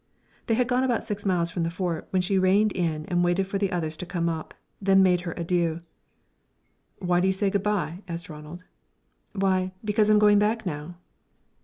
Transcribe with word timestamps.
They 0.47 0.55
had 0.55 0.67
gone 0.67 0.83
about 0.83 1.03
six 1.03 1.27
miles 1.27 1.51
from 1.51 1.61
the 1.61 1.69
Fort 1.69 2.07
when 2.09 2.23
she 2.23 2.39
reined 2.39 2.71
in 2.71 3.05
and 3.05 3.23
waited 3.23 3.45
for 3.45 3.59
the 3.59 3.71
others 3.71 3.95
to 3.97 4.05
come 4.07 4.29
up, 4.29 4.55
then 4.81 5.03
made 5.03 5.21
her 5.21 5.35
adieux. 5.39 5.79
"Why 6.97 7.19
do 7.19 7.27
you 7.27 7.33
say 7.33 7.51
good 7.51 7.61
bye?" 7.61 8.01
asked 8.07 8.27
Ronald. 8.27 8.63
"Why, 9.33 9.73
because 9.85 10.09
I'm 10.09 10.17
going 10.17 10.39
back 10.39 10.65
now." 10.65 10.95